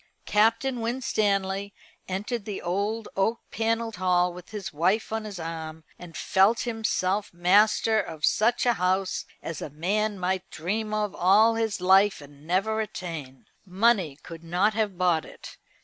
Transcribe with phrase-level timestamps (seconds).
[0.25, 1.75] Captain Winstanley
[2.07, 7.31] entered the old oak panelled hall with his wife on his arm, and felt himself
[7.31, 12.47] master of such a house as a man might dream of all his life and
[12.47, 13.45] never attain.
[13.63, 15.57] Money could not have bought it.